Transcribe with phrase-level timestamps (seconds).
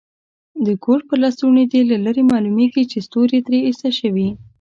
[0.65, 4.27] د کوټ پر لستوڼي دي له لرې معلومیږي چي ستوري ترې ایسته شوي.